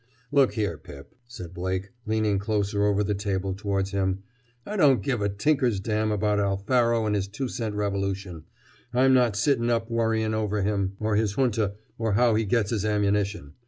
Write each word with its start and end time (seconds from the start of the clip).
"Look 0.31 0.53
here, 0.53 0.79
Pip," 0.79 1.13
said 1.27 1.53
Blake, 1.53 1.91
leaning 2.07 2.39
closer 2.39 2.85
over 2.85 3.03
the 3.03 3.13
table 3.13 3.53
towards 3.53 3.91
him. 3.91 4.23
"I 4.65 4.75
don't 4.75 5.03
give 5.03 5.21
a 5.21 5.29
tinker's 5.29 5.79
dam 5.79 6.11
about 6.11 6.39
Alfaro 6.39 7.05
and 7.05 7.13
his 7.13 7.27
two 7.27 7.47
cent 7.47 7.75
revolution. 7.75 8.45
I'm 8.95 9.13
not 9.13 9.35
sitting 9.35 9.69
up 9.69 9.91
worrying 9.91 10.33
over 10.33 10.63
him 10.63 10.93
or 10.99 11.17
his 11.17 11.33
junta 11.37 11.75
or 11.99 12.13
how 12.13 12.33
he 12.33 12.45
gets 12.45 12.71
his 12.71 12.83
ammunition. 12.83 13.53